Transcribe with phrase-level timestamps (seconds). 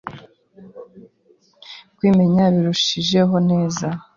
[1.97, 3.87] kwimenya birushijeho neza